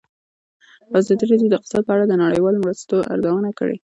[0.99, 3.77] ازادي راډیو د اقتصاد په اړه د نړیوالو مرستو ارزونه کړې.